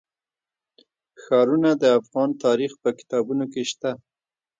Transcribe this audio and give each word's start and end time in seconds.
ښارونه 1.23 1.71
د 1.81 1.83
افغان 1.99 2.29
تاریخ 2.45 2.71
په 2.83 2.89
کتابونو 2.99 3.45
کې 3.53 3.61
شته. 3.71 3.91